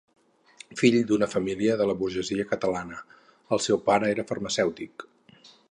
Fill 0.79 0.95
d'una 1.11 1.27
família 1.33 1.75
de 1.81 1.87
la 1.91 1.95
burgesia 2.01 2.47
catalana, 2.55 2.99
el 3.57 3.65
seu 3.69 3.83
pare 3.91 4.13
era 4.17 4.27
farmacèutic. 4.33 5.07